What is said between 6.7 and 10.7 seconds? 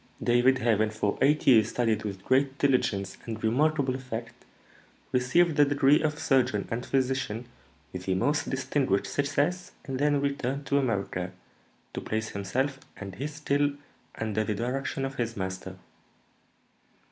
and physician with the most distinguished success, and then returned